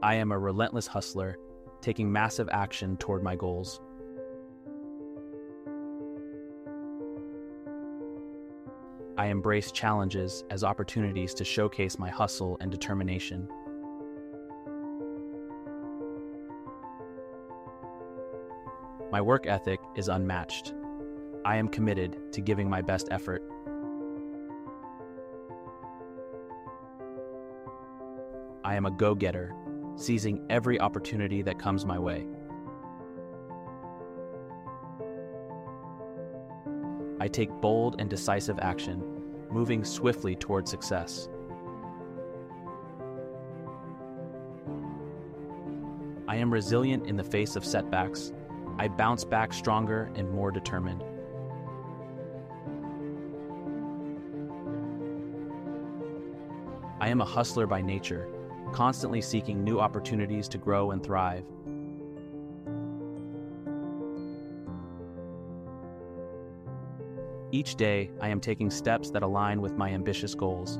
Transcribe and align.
I 0.00 0.14
am 0.14 0.30
a 0.30 0.38
relentless 0.38 0.86
hustler, 0.86 1.36
taking 1.80 2.12
massive 2.12 2.48
action 2.52 2.96
toward 2.98 3.24
my 3.24 3.34
goals. 3.34 3.80
I 9.16 9.26
embrace 9.26 9.72
challenges 9.72 10.44
as 10.50 10.62
opportunities 10.62 11.34
to 11.34 11.44
showcase 11.44 11.98
my 11.98 12.08
hustle 12.08 12.56
and 12.60 12.70
determination. 12.70 13.48
My 19.10 19.20
work 19.20 19.48
ethic 19.48 19.80
is 19.96 20.06
unmatched. 20.06 20.74
I 21.44 21.56
am 21.56 21.66
committed 21.66 22.32
to 22.34 22.40
giving 22.40 22.70
my 22.70 22.82
best 22.82 23.08
effort. 23.10 23.42
I 28.62 28.76
am 28.76 28.86
a 28.86 28.90
go 28.92 29.16
getter, 29.16 29.52
seizing 29.98 30.46
every 30.48 30.78
opportunity 30.78 31.42
that 31.42 31.58
comes 31.58 31.84
my 31.84 31.98
way. 31.98 32.24
I 37.20 37.26
take 37.26 37.50
bold 37.60 38.00
and 38.00 38.08
decisive 38.08 38.60
action, 38.60 39.02
moving 39.50 39.84
swiftly 39.84 40.36
toward 40.36 40.68
success. 40.68 41.28
I 46.28 46.36
am 46.36 46.52
resilient 46.52 47.08
in 47.08 47.16
the 47.16 47.24
face 47.24 47.56
of 47.56 47.64
setbacks. 47.64 48.32
I 48.78 48.86
bounce 48.86 49.24
back 49.24 49.52
stronger 49.52 50.12
and 50.14 50.30
more 50.30 50.52
determined. 50.52 51.02
I 57.00 57.08
am 57.08 57.20
a 57.20 57.24
hustler 57.24 57.66
by 57.66 57.82
nature, 57.82 58.28
constantly 58.72 59.20
seeking 59.20 59.64
new 59.64 59.80
opportunities 59.80 60.48
to 60.48 60.58
grow 60.58 60.90
and 60.92 61.02
thrive. 61.02 61.44
Each 67.50 67.74
day, 67.76 68.10
I 68.20 68.28
am 68.28 68.40
taking 68.40 68.70
steps 68.70 69.10
that 69.10 69.22
align 69.22 69.62
with 69.62 69.76
my 69.76 69.90
ambitious 69.90 70.34
goals. 70.34 70.78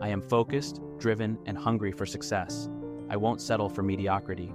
I 0.00 0.08
am 0.08 0.20
focused, 0.20 0.80
driven, 0.98 1.38
and 1.46 1.56
hungry 1.56 1.92
for 1.92 2.04
success. 2.04 2.68
I 3.08 3.16
won't 3.16 3.40
settle 3.40 3.68
for 3.68 3.82
mediocrity. 3.82 4.52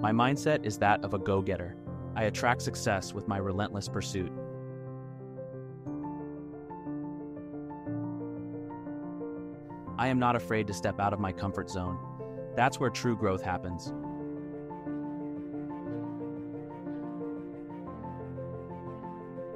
My 0.00 0.12
mindset 0.12 0.64
is 0.64 0.78
that 0.78 1.04
of 1.04 1.14
a 1.14 1.18
go 1.18 1.42
getter. 1.42 1.74
I 2.14 2.24
attract 2.24 2.62
success 2.62 3.12
with 3.12 3.26
my 3.26 3.38
relentless 3.38 3.88
pursuit. 3.88 4.30
I 9.98 10.06
am 10.06 10.20
not 10.20 10.36
afraid 10.36 10.68
to 10.68 10.72
step 10.72 11.00
out 11.00 11.12
of 11.12 11.18
my 11.18 11.32
comfort 11.32 11.68
zone. 11.68 11.98
That's 12.54 12.78
where 12.78 12.90
true 12.90 13.16
growth 13.16 13.42
happens. 13.42 13.92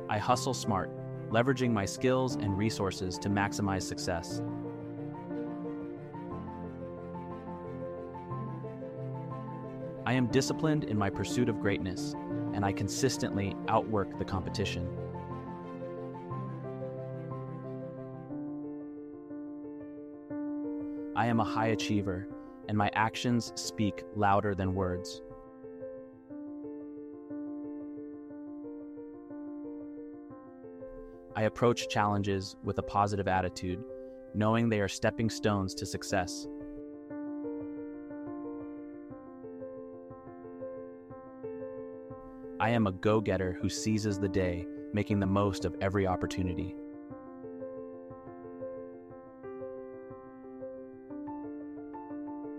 I 0.09 0.19
hustle 0.19 0.55
smart, 0.55 0.91
leveraging 1.31 1.71
my 1.71 1.85
skills 1.85 2.35
and 2.35 2.59
resources 2.59 3.17
to 3.19 3.31
maximize 3.31 3.83
success. 3.83 4.43
I 10.05 10.15
am 10.15 10.27
disciplined 10.27 10.85
in 10.85 10.99
my 10.99 11.11
pursuit 11.11 11.49
of 11.49 11.61
greatness, 11.61 12.15
and 12.55 12.65
I 12.65 12.73
consistently 12.73 13.55
outwork 13.69 14.19
the 14.19 14.25
competition. 14.25 14.89
I 21.15 21.27
am 21.27 21.39
a 21.39 21.45
high 21.45 21.69
achiever, 21.69 22.27
and 22.69 22.77
my 22.77 22.91
actions 22.95 23.53
speak 23.55 24.03
louder 24.17 24.57
than 24.57 24.75
words. 24.75 25.23
I 31.37 31.43
approach 31.43 31.89
challenges 31.89 32.57
with 32.65 32.79
a 32.79 32.83
positive 32.83 33.29
attitude, 33.29 33.85
knowing 34.35 34.69
they 34.69 34.81
are 34.81 34.89
stepping 34.89 35.31
stones 35.31 35.75
to 35.77 35.87
success. 35.87 36.49
I 42.63 42.71
am 42.71 42.87
a 42.87 42.93
go 42.93 43.21
getter 43.21 43.59
who 43.61 43.69
seizes 43.69 44.21
the 44.21 44.29
day, 44.29 44.69
making 44.93 45.19
the 45.19 45.27
most 45.27 45.65
of 45.65 45.75
every 45.81 46.07
opportunity. 46.07 46.77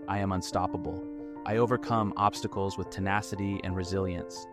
I 0.06 0.18
am 0.18 0.32
unstoppable. 0.32 1.02
I 1.46 1.56
overcome 1.56 2.12
obstacles 2.18 2.76
with 2.76 2.90
tenacity 2.90 3.62
and 3.64 3.74
resilience. 3.74 4.46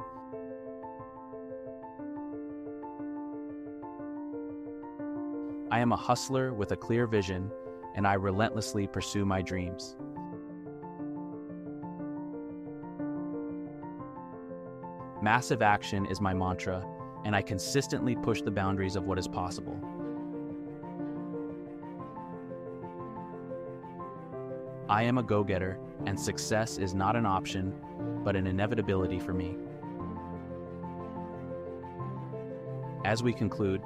I 5.70 5.80
am 5.80 5.92
a 5.92 5.98
hustler 5.98 6.54
with 6.54 6.72
a 6.72 6.78
clear 6.78 7.08
vision, 7.08 7.52
and 7.96 8.08
I 8.08 8.14
relentlessly 8.14 8.88
pursue 8.88 9.26
my 9.26 9.42
dreams. 9.42 9.98
Massive 15.22 15.62
action 15.62 16.08
is 16.08 16.20
my 16.20 16.34
mantra, 16.34 16.84
and 17.26 17.36
I 17.36 17.44
consistently 17.44 18.16
push 18.16 18.42
the 18.42 18.50
boundaries 18.50 18.96
of 18.96 19.06
what 19.06 19.20
is 19.20 19.28
possible. 19.28 19.80
I 24.90 25.04
am 25.04 25.20
a 25.20 25.24
go 25.24 25.44
getter, 25.44 25.80
and 26.08 26.20
success 26.20 26.80
is 26.80 26.96
not 26.96 27.16
an 27.16 27.28
option, 27.28 27.74
but 28.24 28.36
an 28.36 28.48
inevitability 28.48 29.20
for 29.20 29.32
me. 29.32 29.56
As 33.06 33.22
we 33.22 33.32
conclude, 33.32 33.82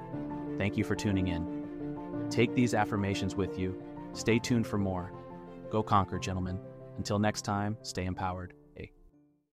thank 0.57 0.78
you 0.78 0.85
for 0.85 0.96
tuning 0.96 1.28
in. 1.28 2.28
Take 2.29 2.56
these 2.56 2.73
affirmations 2.73 3.35
with 3.35 3.59
you. 3.59 3.81
Stay 4.13 4.40
tuned 4.40 4.66
for 4.66 4.78
more. 4.78 5.12
Go 5.69 5.84
conquer, 5.84 6.17
gentlemen. 6.17 6.59
Until 6.97 7.19
next 7.19 7.41
time, 7.44 7.78
stay 7.81 8.06
empowered. 8.06 8.53